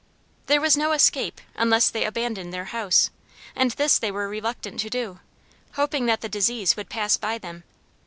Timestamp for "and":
3.55-3.69